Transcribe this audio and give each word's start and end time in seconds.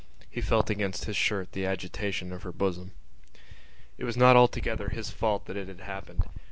He 0.31 0.41
felt 0.41 0.71
against 0.71 1.05
his 1.05 1.15
shirt 1.15 1.51
the 1.51 1.67
agitation 1.67 2.33
of 2.33 2.41
her 2.41 2.51
bosom. 2.51 2.89
It 3.99 4.03
was 4.03 4.17
not 4.17 4.35
altogether 4.35 4.89
his 4.89 5.11
fault 5.11 5.45
that 5.45 5.57
it 5.57 5.67
had 5.67 5.81
happened. 5.81 6.23